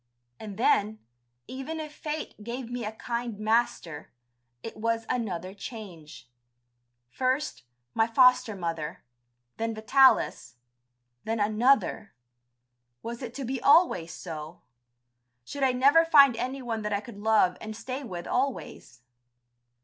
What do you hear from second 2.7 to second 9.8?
me a kind master, it was another change. First, my foster mother, then